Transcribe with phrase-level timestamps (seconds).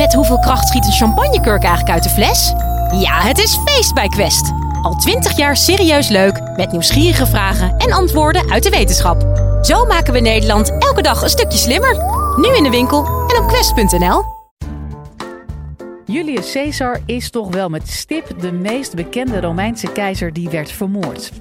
[0.00, 2.52] Met hoeveel kracht schiet een champagnekurk eigenlijk uit de fles?
[3.00, 4.52] Ja, het is feest bij Quest.
[4.82, 9.22] Al twintig jaar serieus leuk, met nieuwsgierige vragen en antwoorden uit de wetenschap.
[9.62, 11.96] Zo maken we Nederland elke dag een stukje slimmer.
[12.36, 14.22] Nu in de winkel en op quest.nl.
[16.06, 21.32] Julius Caesar is toch wel met stip de meest bekende Romeinse keizer die werd vermoord.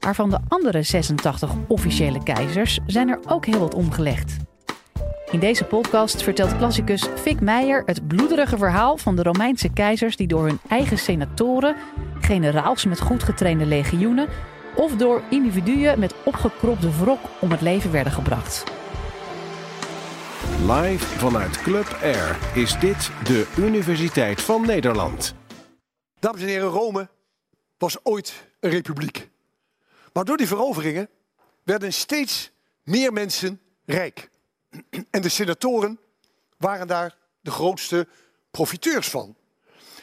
[0.00, 4.36] Maar van de andere 86 officiële keizers zijn er ook heel wat omgelegd.
[5.34, 10.26] In deze podcast vertelt klassicus Fik Meijer het bloederige verhaal van de Romeinse keizers die
[10.26, 11.76] door hun eigen senatoren,
[12.20, 14.28] generaals met goed getrainde legioenen
[14.76, 18.64] of door individuen met opgekropte wrok om het leven werden gebracht.
[20.60, 25.34] Live vanuit Club Air is dit de Universiteit van Nederland.
[26.18, 27.08] Dames en heren, Rome
[27.78, 29.28] was ooit een republiek.
[30.12, 31.08] Maar door die veroveringen
[31.62, 34.32] werden steeds meer mensen rijk.
[35.10, 36.00] En de senatoren
[36.56, 38.08] waren daar de grootste
[38.50, 39.36] profiteurs van.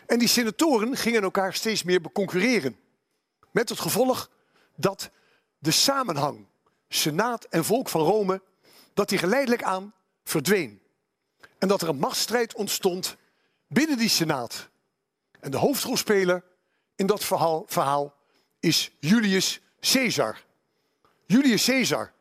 [0.05, 2.79] En die senatoren gingen elkaar steeds meer beconcurreren.
[3.51, 4.29] Met het gevolg
[4.75, 5.09] dat
[5.59, 6.45] de samenhang,
[6.87, 8.41] senaat en volk van Rome,
[8.93, 10.81] dat die geleidelijk aan verdween.
[11.57, 13.17] En dat er een machtsstrijd ontstond
[13.67, 14.69] binnen die senaat.
[15.39, 16.43] En de hoofdrolspeler
[16.95, 18.15] in dat verhaal, verhaal
[18.59, 20.43] is Julius Caesar.
[21.25, 22.13] Julius Caesar,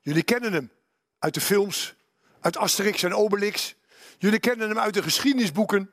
[0.00, 0.70] jullie kennen hem
[1.18, 1.94] uit de films,
[2.40, 3.74] uit Asterix en Obelix.
[4.18, 5.90] Jullie kennen hem uit de geschiedenisboeken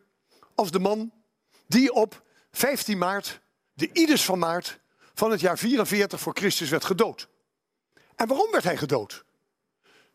[0.55, 1.11] als de man
[1.67, 3.41] die op 15 maart,
[3.73, 4.79] de Ides van maart,
[5.13, 7.27] van het jaar 44 voor Christus werd gedood.
[8.15, 9.23] En waarom werd hij gedood?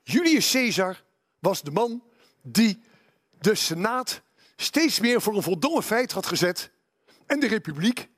[0.02, 1.04] Julius Caesar
[1.38, 2.02] was de man
[2.42, 2.82] die
[3.40, 4.22] de Senaat
[4.56, 6.70] steeds meer voor een voldongen feit had gezet
[7.26, 8.08] en de Republiek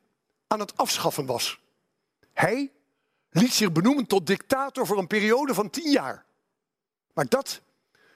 [0.47, 1.61] aan het afschaffen was.
[2.33, 2.73] Hij
[3.31, 6.25] liet zich benoemen tot dictator voor een periode van tien jaar.
[7.13, 7.61] Maar dat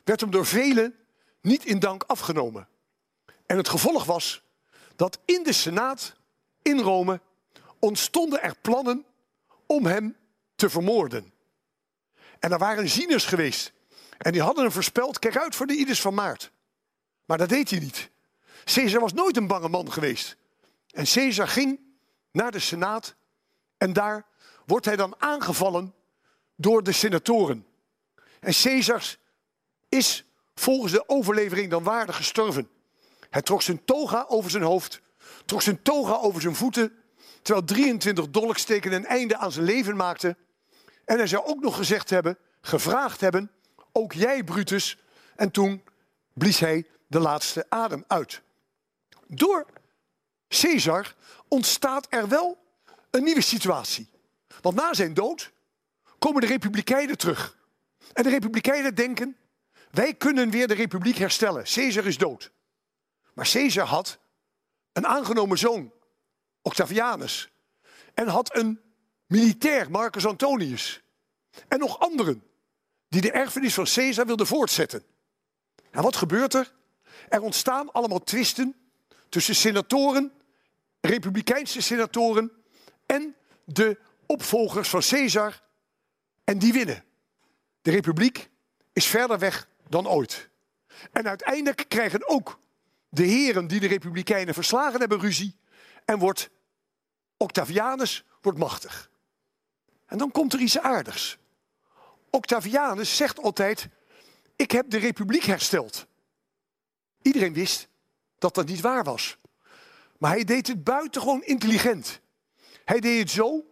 [0.05, 0.99] werd hem door velen
[1.41, 2.69] niet in dank afgenomen.
[3.47, 4.43] En het gevolg was
[4.97, 6.17] dat in de Senaat
[6.63, 7.21] in Rome
[7.79, 9.05] ontstonden er plannen
[9.67, 10.17] om hem
[10.55, 11.33] te vermoorden.
[12.39, 13.73] En er waren zieners geweest.
[14.19, 16.51] En die hadden hem voorspeld, kijk uit voor de Ides van Maart.
[17.25, 18.11] Maar dat deed hij niet.
[18.65, 20.37] Caesar was nooit een bange man geweest.
[20.91, 21.81] En Caesar ging
[22.31, 23.15] naar de Senaat
[23.77, 24.27] en daar
[24.67, 25.95] wordt hij dan aangevallen
[26.57, 27.67] door de senatoren.
[28.45, 29.17] En Caesar
[29.89, 30.25] is
[30.55, 32.69] volgens de overlevering dan waardig gestorven.
[33.31, 35.01] Hij trok zijn toga over zijn hoofd,
[35.45, 36.93] trok zijn toga over zijn voeten,
[37.43, 40.37] terwijl 23 dolksteken een einde aan zijn leven maakten.
[41.05, 43.51] En hij zou ook nog gezegd hebben, gevraagd hebben,
[43.93, 44.99] ook jij Brutus.
[45.37, 45.83] En toen
[46.33, 48.43] blies hij de laatste adem uit.
[49.27, 49.67] Door
[50.49, 51.15] Caesar
[51.49, 52.59] ontstaat er wel
[53.11, 54.09] een nieuwe situatie.
[54.61, 55.53] Want na zijn dood
[56.19, 57.57] komen de republikeinen terug.
[58.13, 59.37] En de republikeinen denken,
[59.91, 61.63] wij kunnen weer de republiek herstellen.
[61.63, 62.53] Caesar is dood.
[63.35, 64.19] Maar Caesar had
[64.93, 65.93] een aangenomen zoon,
[66.63, 67.51] Octavianus.
[68.15, 68.81] En had een
[69.27, 71.03] militair, Marcus Antonius.
[71.69, 72.43] En nog anderen
[73.09, 75.05] die de erfenis van Caesar wilden voortzetten.
[75.91, 76.73] En wat gebeurt er?
[77.29, 78.77] Er ontstaan allemaal twisten
[79.29, 80.33] tussen senatoren,
[81.01, 82.53] republikeinse senatoren
[83.07, 85.63] en de opvolgers van Caesar.
[86.45, 87.05] En die winnen.
[87.85, 88.51] De republiek
[88.93, 90.49] is verder weg dan ooit.
[91.13, 92.59] En uiteindelijk krijgen ook
[93.09, 95.57] de heren die de Republikeinen verslagen hebben ruzie.
[96.05, 96.51] En wordt
[97.37, 99.11] Octavianus wordt machtig.
[100.07, 101.39] En dan komt er iets aardigs.
[102.31, 103.89] Octavianus zegt altijd:
[104.57, 106.07] Ik heb de republiek hersteld.
[107.23, 107.89] Iedereen wist
[108.39, 109.37] dat dat niet waar was.
[110.19, 112.21] Maar hij deed het buitengewoon intelligent.
[112.85, 113.65] Hij deed het zo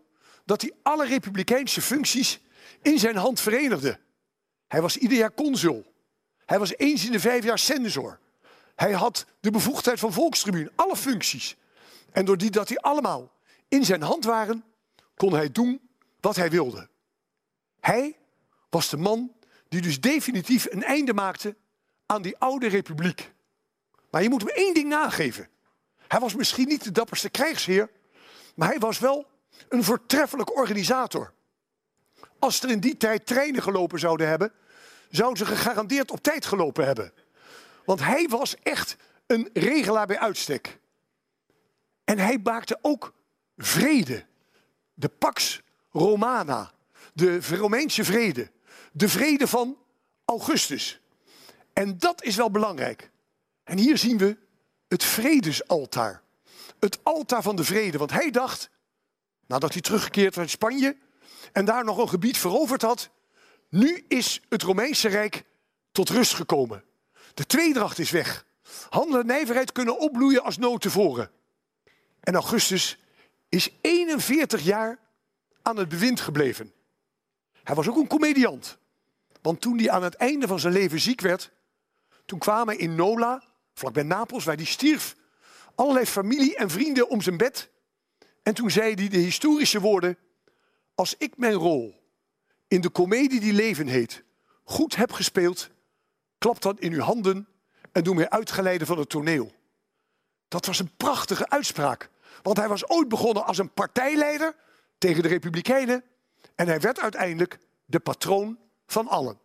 [0.44, 2.40] dat hij alle republikeinse functies
[2.82, 3.98] in zijn hand verenigde.
[4.68, 5.92] Hij was ieder jaar consul.
[6.44, 8.18] Hij was eens in de vijf jaar censor.
[8.74, 11.56] Hij had de bevoegdheid van volkstribuun, alle functies.
[12.12, 13.32] En doordat dat die allemaal
[13.68, 14.64] in zijn hand waren,
[15.14, 15.80] kon hij doen
[16.20, 16.88] wat hij wilde.
[17.80, 18.16] Hij
[18.70, 19.32] was de man
[19.68, 21.56] die dus definitief een einde maakte
[22.06, 23.32] aan die oude republiek.
[24.10, 25.48] Maar je moet hem één ding nageven.
[26.08, 27.90] Hij was misschien niet de dapperste krijgsheer,
[28.54, 29.26] maar hij was wel
[29.68, 31.32] een voortreffelijk organisator.
[32.42, 34.52] Als er in die tijd treinen gelopen zouden hebben,
[35.10, 37.12] zouden ze gegarandeerd op tijd gelopen hebben.
[37.84, 38.96] Want hij was echt
[39.26, 40.78] een regelaar bij uitstek.
[42.04, 43.12] En hij maakte ook
[43.56, 44.24] vrede.
[44.94, 46.72] De Pax Romana,
[47.14, 48.50] de Romeinse vrede.
[48.92, 49.78] De vrede van
[50.24, 51.00] Augustus.
[51.72, 53.10] En dat is wel belangrijk.
[53.64, 54.36] En hier zien we
[54.88, 56.22] het vredesaltaar.
[56.78, 57.98] Het altaar van de vrede.
[57.98, 58.70] Want hij dacht,
[59.46, 60.96] nadat hij teruggekeerd was in Spanje
[61.52, 63.10] en daar nog een gebied veroverd had,
[63.68, 65.44] nu is het Romeinse Rijk
[65.92, 66.84] tot rust gekomen.
[67.34, 68.46] De tweedracht is weg.
[68.90, 71.30] handel en nijverheid kunnen opbloeien als nooit tevoren.
[72.20, 72.98] En Augustus
[73.48, 74.98] is 41 jaar
[75.62, 76.72] aan het bewind gebleven.
[77.62, 78.78] Hij was ook een comediant.
[79.42, 81.50] Want toen hij aan het einde van zijn leven ziek werd,
[82.24, 83.42] toen kwamen in Nola,
[83.74, 85.16] vlakbij Napels, waar hij stierf,
[85.74, 87.70] allerlei familie en vrienden om zijn bed.
[88.42, 90.18] En toen zei hij de historische woorden:
[90.94, 92.02] Als ik mijn rol
[92.68, 94.24] in de komedie die leven heet
[94.64, 95.70] goed heb gespeeld,
[96.38, 97.48] klap dan in uw handen
[97.92, 99.52] en doe mij uitgeleide van het toneel.
[100.48, 102.10] Dat was een prachtige uitspraak.
[102.42, 104.54] Want hij was ooit begonnen als een partijleider
[104.98, 106.04] tegen de Republikeinen.
[106.54, 109.38] En hij werd uiteindelijk de patroon van allen.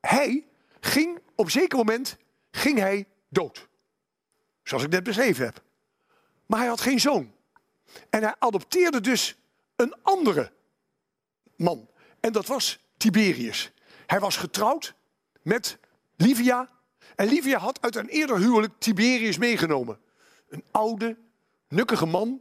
[0.00, 0.46] Hij
[0.80, 2.16] ging op zeker moment
[2.50, 3.68] ging hij dood.
[4.62, 5.62] Zoals ik net beschreven heb.
[6.46, 7.34] Maar hij had geen zoon.
[8.10, 9.36] En hij adopteerde dus
[9.82, 10.52] een andere
[11.56, 11.88] man.
[12.20, 13.70] En dat was Tiberius.
[14.06, 14.94] Hij was getrouwd
[15.42, 15.78] met
[16.16, 16.68] Livia.
[17.14, 19.98] En Livia had uit een eerder huwelijk Tiberius meegenomen.
[20.48, 21.16] Een oude,
[21.68, 22.40] nukkige man.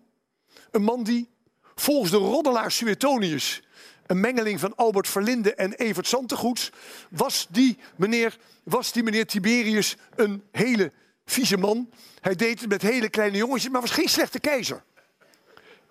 [0.71, 1.29] Een man die
[1.75, 3.61] volgens de roddelaar Suetonius,
[4.05, 6.69] een mengeling van Albert Verlinde en Evert Santegoeds,
[7.09, 10.91] was die meneer, was die meneer Tiberius een hele
[11.25, 11.89] vieze man.
[12.19, 14.83] Hij deed het met hele kleine jongetjes, maar was geen slechte keizer.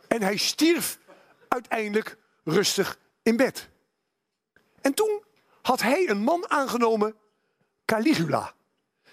[0.08, 0.98] En hij stierf
[1.52, 3.68] uiteindelijk rustig in bed.
[4.80, 5.24] En toen
[5.62, 7.16] had hij een man aangenomen,
[7.84, 8.54] Caligula.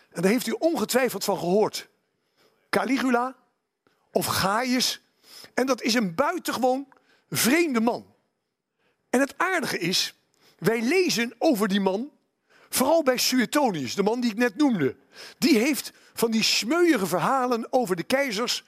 [0.10, 1.90] En daar heeft u ongetwijfeld van gehoord.
[2.70, 3.36] Caligula
[4.12, 5.02] of Gaius.
[5.54, 6.88] En dat is een buitengewoon
[7.30, 8.16] vreemde man.
[9.10, 10.14] En het aardige is,
[10.58, 12.12] wij lezen over die man,
[12.70, 14.96] vooral bij Suetonius, de man die ik net noemde.
[15.38, 18.64] Die heeft van die smeuïge verhalen over de keizers.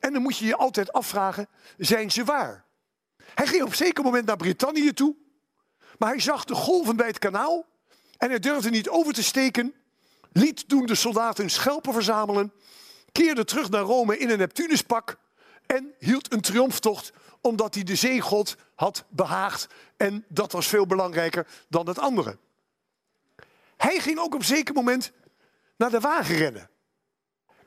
[0.00, 2.65] En dan moet je je altijd afvragen, zijn ze waar?
[3.34, 5.14] Hij ging op een zeker moment naar Brittannië toe.
[5.98, 7.66] Maar hij zag de golven bij het kanaal
[8.18, 9.74] en hij durfde niet over te steken.
[10.32, 12.52] Liet toen de soldaten schelpen verzamelen.
[13.12, 15.18] Keerde terug naar Rome in een Neptunuspak.
[15.66, 19.66] En hield een triomftocht omdat hij de zeegod had behaagd.
[19.96, 22.38] En dat was veel belangrijker dan het andere.
[23.76, 25.12] Hij ging ook op een zeker moment
[25.76, 26.70] naar de wagen rennen.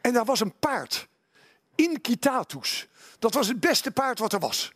[0.02, 1.08] En daar was een paard.
[1.76, 2.88] Incitatus.
[3.20, 4.72] Dat was het beste paard wat er was.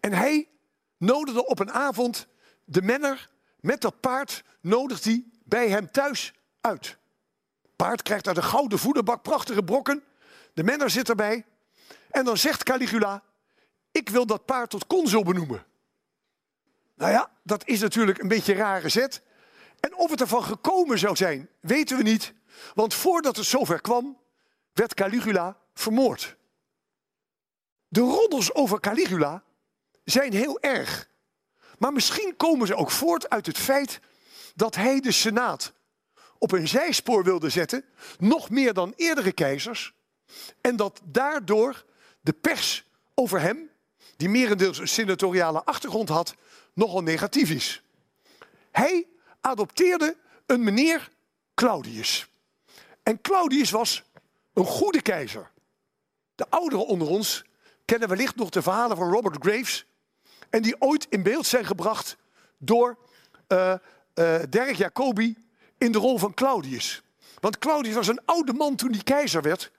[0.00, 0.48] En hij
[0.96, 2.26] nodigde op een avond
[2.64, 6.96] de menner met dat paard nodigt hij bij hem thuis uit.
[7.76, 10.04] Paard krijgt uit een gouden voederbak prachtige brokken.
[10.54, 11.44] De menner zit erbij.
[12.10, 13.22] En dan zegt Caligula,
[13.90, 15.66] ik wil dat paard tot consul benoemen.
[16.94, 19.22] Nou ja, dat is natuurlijk een beetje een rare zet.
[19.80, 22.32] En of het ervan gekomen zou zijn, weten we niet.
[22.74, 24.18] Want voordat het zover kwam,
[24.72, 26.36] werd Caligula vermoord.
[27.88, 29.42] De roddels over Caligula
[30.06, 31.08] zijn heel erg.
[31.78, 34.00] Maar misschien komen ze ook voort uit het feit
[34.54, 35.72] dat hij de Senaat
[36.38, 37.84] op een zijspoor wilde zetten,
[38.18, 39.94] nog meer dan eerdere keizers.
[40.60, 41.84] En dat daardoor
[42.20, 43.70] de pers over hem,
[44.16, 46.34] die merendeels een senatoriale achtergrond had,
[46.72, 47.82] nogal negatief is.
[48.70, 49.06] Hij
[49.40, 50.16] adopteerde
[50.46, 51.10] een meneer
[51.54, 52.26] Claudius.
[53.02, 54.02] En Claudius was
[54.52, 55.50] een goede keizer.
[56.34, 57.44] De ouderen onder ons
[57.84, 59.86] kennen wellicht nog de verhalen van Robert Graves,
[60.56, 62.16] en die ooit in beeld zijn gebracht
[62.58, 62.98] door
[63.48, 63.74] uh,
[64.14, 65.36] uh, Derek Jacobi
[65.78, 67.02] in de rol van Claudius.
[67.40, 69.72] Want Claudius was een oude man toen hij keizer werd.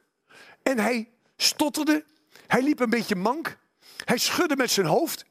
[0.64, 2.06] En hij stotterde,
[2.48, 3.58] hij liep een beetje mank,
[4.06, 5.26] hij schudde met zijn hoofd,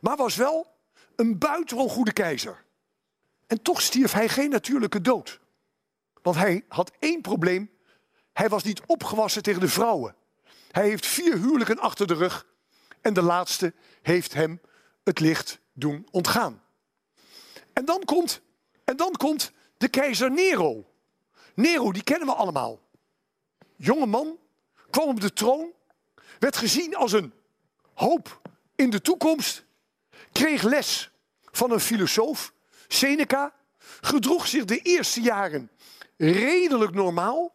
[0.00, 0.66] maar was wel
[1.16, 2.64] een buitengewoon goede keizer.
[3.46, 5.40] En toch stierf hij geen natuurlijke dood.
[6.22, 7.70] Want hij had één probleem.
[8.32, 10.14] Hij was niet opgewassen tegen de vrouwen.
[10.70, 12.46] Hij heeft vier huwelijken achter de rug.
[13.00, 14.60] En de laatste heeft hem
[15.02, 16.62] het licht doen ontgaan.
[17.72, 18.40] En dan komt,
[18.84, 20.84] en dan komt de keizer Nero.
[21.54, 22.80] Nero, die kennen we allemaal.
[23.76, 24.38] Jonge man,
[24.90, 25.72] kwam op de troon,
[26.38, 27.32] werd gezien als een
[27.94, 28.40] hoop
[28.74, 29.64] in de toekomst,
[30.32, 31.10] kreeg les
[31.50, 32.52] van een filosoof,
[32.88, 33.54] Seneca,
[34.00, 35.70] gedroeg zich de eerste jaren
[36.16, 37.54] redelijk normaal,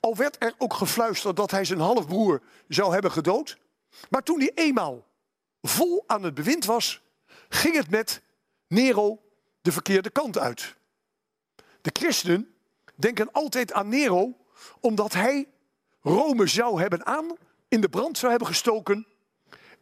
[0.00, 3.58] al werd er ook gefluisterd dat hij zijn halfbroer zou hebben gedood.
[4.08, 5.06] Maar toen hij eenmaal
[5.62, 7.02] vol aan het bewind was,
[7.48, 8.22] ging het met
[8.66, 9.22] Nero
[9.60, 10.74] de verkeerde kant uit.
[11.80, 12.54] De christenen
[12.94, 14.36] denken altijd aan Nero
[14.80, 15.48] omdat hij
[16.00, 17.36] Rome zou hebben aan,
[17.68, 19.06] in de brand zou hebben gestoken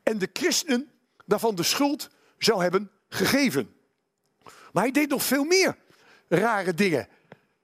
[0.03, 0.91] en de christenen
[1.27, 2.09] daarvan de schuld
[2.39, 3.75] zou hebben gegeven.
[4.73, 5.77] Maar hij deed nog veel meer
[6.29, 7.09] rare dingen.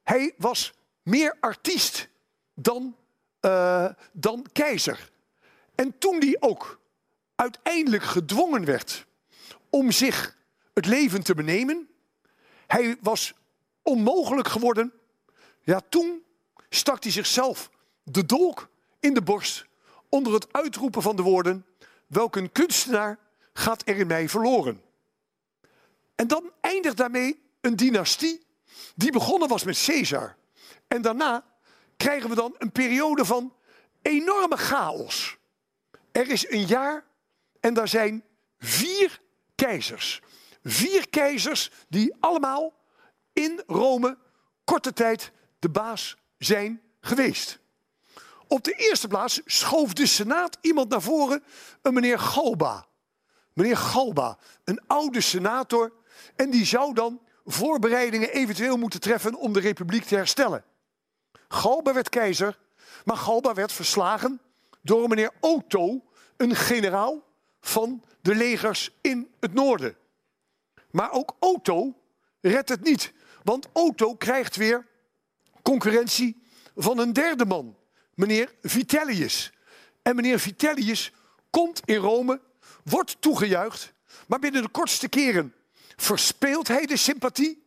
[0.03, 2.09] Hij was meer artiest
[2.55, 2.97] dan,
[3.41, 5.11] uh, dan keizer.
[5.75, 6.81] En toen hij ook
[7.45, 9.07] uiteindelijk gedwongen werd
[9.71, 10.37] om zich
[10.75, 11.89] het leven te benemen.
[12.67, 13.33] Hij was
[13.83, 14.93] onmogelijk geworden.
[15.61, 16.23] Ja, toen
[16.69, 17.71] stak hij zichzelf
[18.03, 18.69] de dolk
[19.01, 19.67] in de borst
[20.09, 21.67] onder het uitroepen van de woorden:
[22.07, 23.19] Welk een kunstenaar
[23.53, 24.83] gaat er in mij verloren?
[26.15, 28.47] En dan eindigt daarmee een dynastie
[28.95, 30.37] die begonnen was met Caesar.
[30.89, 31.45] En daarna
[31.97, 33.55] krijgen we dan een periode van
[34.03, 35.37] enorme chaos.
[36.13, 37.05] Er is een jaar
[37.65, 38.25] en daar zijn
[38.59, 39.21] vier
[39.55, 40.23] keizers.
[40.63, 42.73] Vier keizers die allemaal
[43.33, 44.19] in Rome
[44.65, 47.59] korte tijd de baas zijn geweest.
[48.49, 51.45] Op de eerste plaats schoof de Senaat iemand naar voren,
[51.83, 52.87] een meneer Galba.
[53.53, 55.93] Meneer Galba, een oude senator,
[56.37, 60.65] en die zou dan voorbereidingen eventueel moeten treffen om de republiek te herstellen.
[61.49, 62.59] Galba werd keizer,
[63.05, 64.41] maar Galba werd verslagen
[64.83, 66.05] door meneer Otto,
[66.37, 67.33] een generaal
[67.67, 69.97] van de legers in het noorden.
[70.91, 71.95] Maar ook Otto
[72.41, 74.87] redt het niet, want Otto krijgt weer
[75.63, 76.43] concurrentie
[76.77, 77.77] van een derde man,
[78.15, 79.53] meneer Vitellius.
[80.03, 81.13] En meneer Vitellius
[81.51, 82.41] komt in Rome,
[82.83, 83.93] wordt toegejuicht,
[84.27, 85.55] maar binnen de kortste keren
[85.97, 87.63] verspeelt hij de sympathie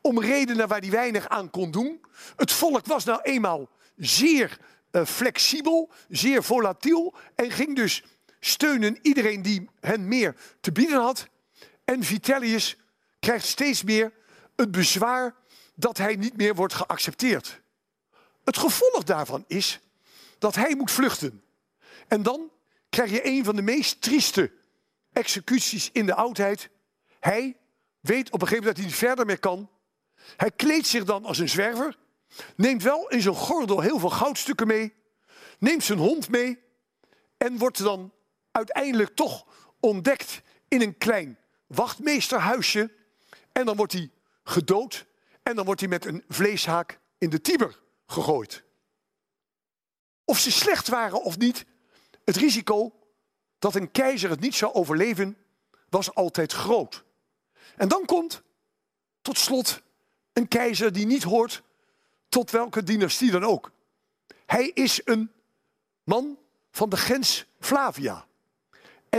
[0.00, 2.00] om redenen waar hij weinig aan kon doen.
[2.36, 4.58] Het volk was nou eenmaal zeer
[4.92, 8.02] uh, flexibel, zeer volatiel en ging dus
[8.44, 11.28] steunen iedereen die hen meer te bieden had.
[11.84, 12.76] En Vitellius
[13.20, 14.12] krijgt steeds meer
[14.56, 15.34] het bezwaar
[15.74, 17.60] dat hij niet meer wordt geaccepteerd.
[18.44, 19.80] Het gevolg daarvan is
[20.38, 21.42] dat hij moet vluchten.
[22.08, 22.50] En dan
[22.88, 24.52] krijg je een van de meest trieste
[25.12, 26.68] executies in de oudheid.
[27.20, 27.56] Hij
[28.00, 29.70] weet op een gegeven moment dat hij niet verder meer kan.
[30.36, 31.98] Hij kleedt zich dan als een zwerver,
[32.56, 34.94] neemt wel in zijn gordel heel veel goudstukken mee,
[35.58, 36.58] neemt zijn hond mee
[37.36, 38.12] en wordt dan
[38.52, 39.46] uiteindelijk toch
[39.80, 42.92] ontdekt in een klein wachtmeesterhuisje.
[43.52, 44.10] En dan wordt hij
[44.44, 45.06] gedood
[45.42, 48.64] en dan wordt hij met een vleeshaak in de Tiber gegooid.
[50.24, 51.64] Of ze slecht waren of niet,
[52.24, 52.92] het risico
[53.58, 55.36] dat een keizer het niet zou overleven
[55.88, 57.04] was altijd groot.
[57.76, 58.42] En dan komt
[59.22, 59.82] tot slot
[60.32, 61.62] een keizer die niet hoort
[62.28, 63.72] tot welke dynastie dan ook.
[64.46, 65.32] Hij is een
[66.04, 66.38] man
[66.70, 68.26] van de gens Flavia.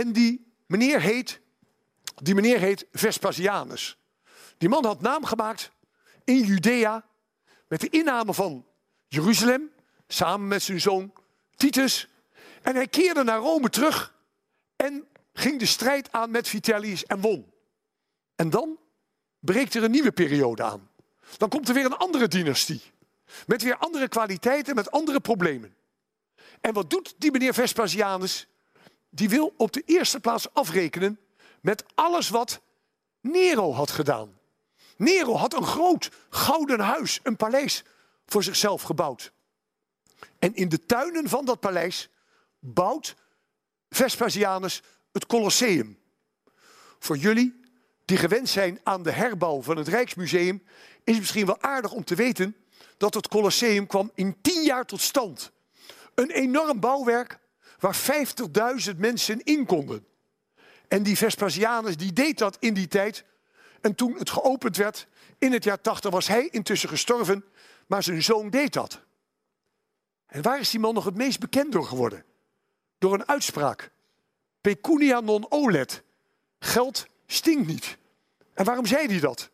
[0.00, 1.40] En die meneer heet,
[2.22, 3.98] die meneer heet Vespasianus.
[4.58, 5.70] Die man had naam gemaakt
[6.24, 7.04] in Judea
[7.68, 8.66] met de inname van
[9.08, 9.70] Jeruzalem,
[10.08, 11.12] samen met zijn zoon
[11.56, 12.08] Titus.
[12.62, 14.14] En hij keerde naar Rome terug
[14.76, 17.52] en ging de strijd aan met Vitellius en won.
[18.36, 18.78] En dan
[19.38, 20.90] breekt er een nieuwe periode aan.
[21.36, 22.82] Dan komt er weer een andere dynastie.
[23.46, 25.74] Met weer andere kwaliteiten, met andere problemen.
[26.60, 28.46] En wat doet die meneer Vespasianus?
[29.14, 31.20] Die wil op de eerste plaats afrekenen
[31.60, 32.60] met alles wat
[33.20, 34.38] Nero had gedaan.
[34.96, 37.84] Nero had een groot gouden huis, een paleis
[38.26, 39.32] voor zichzelf gebouwd.
[40.38, 42.08] En in de tuinen van dat paleis
[42.58, 43.14] bouwt
[43.88, 45.98] Vespasianus het Colosseum.
[46.98, 47.60] Voor jullie
[48.04, 50.62] die gewend zijn aan de herbouw van het Rijksmuseum,
[51.04, 52.56] is het misschien wel aardig om te weten
[52.96, 55.52] dat het Colosseum kwam in tien jaar tot stand.
[56.14, 57.38] Een enorm bouwwerk
[57.84, 58.24] waar
[58.92, 60.06] 50.000 mensen in konden.
[60.88, 63.24] En die Vespasianus die deed dat in die tijd.
[63.80, 65.06] En toen het geopend werd,
[65.38, 67.44] in het jaar 80 was hij intussen gestorven,
[67.86, 69.00] maar zijn zoon deed dat.
[70.26, 72.24] En waar is die man nog het meest bekend door geworden?
[72.98, 73.90] Door een uitspraak.
[74.60, 76.02] Pecunia non olet.
[76.58, 77.96] Geld stinkt niet.
[78.54, 79.50] En waarom zei hij dat?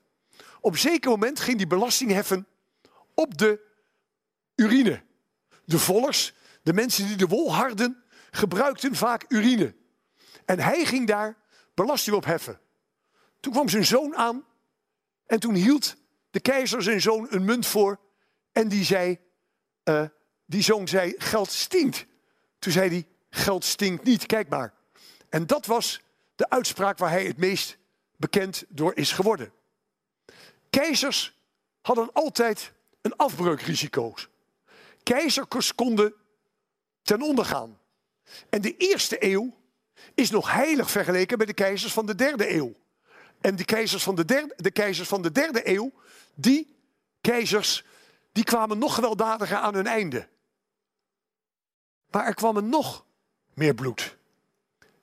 [0.60, 2.46] Op zeker moment ging hij belasting heffen
[3.14, 3.60] op de
[4.54, 5.02] urine.
[5.64, 9.74] De vollers, de mensen die de wol harden, gebruikten vaak urine.
[10.44, 11.36] En hij ging daar
[11.74, 12.60] belasting op heffen.
[13.40, 14.44] Toen kwam zijn zoon aan
[15.26, 15.96] en toen hield
[16.30, 18.00] de keizer zijn zoon een munt voor
[18.52, 19.18] en die zei,
[19.84, 20.04] uh,
[20.46, 22.06] die zoon zei, geld stinkt.
[22.58, 24.74] Toen zei hij, geld stinkt niet, kijk maar.
[25.28, 26.00] En dat was
[26.34, 27.78] de uitspraak waar hij het meest
[28.16, 29.52] bekend door is geworden.
[30.70, 31.38] Keizers
[31.80, 34.14] hadden altijd een afbreukrisico.
[35.02, 36.14] Keizers konden
[37.02, 37.79] ten onder gaan.
[38.48, 39.56] En de eerste eeuw
[40.14, 42.74] is nog heilig vergeleken met de keizers van de derde eeuw.
[43.40, 45.92] En de keizers van de derde, de keizers van de derde eeuw,
[46.34, 46.76] die
[47.20, 47.84] keizers,
[48.32, 50.28] die kwamen nog gewelddadiger aan hun einde.
[52.10, 53.06] Maar er kwam er nog
[53.54, 54.16] meer bloed.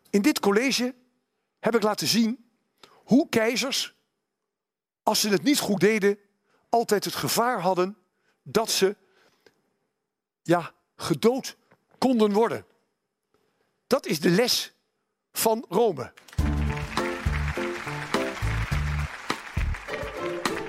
[0.09, 0.95] In dit college
[1.59, 2.49] heb ik laten zien
[2.91, 3.95] hoe keizers,
[5.03, 6.19] als ze het niet goed deden,
[6.69, 7.97] altijd het gevaar hadden
[8.43, 8.95] dat ze
[10.41, 11.57] ja, gedood
[11.97, 12.65] konden worden.
[13.87, 14.73] Dat is de les
[15.31, 16.11] van Rome.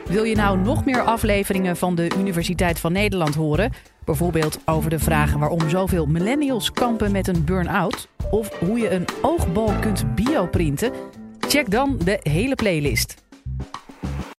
[0.07, 3.73] Wil je nou nog meer afleveringen van de Universiteit van Nederland horen?
[4.05, 8.09] Bijvoorbeeld over de vragen waarom zoveel millennials kampen met een burn-out.
[8.31, 10.93] Of hoe je een oogbal kunt bioprinten.
[11.39, 13.27] Check dan de hele playlist.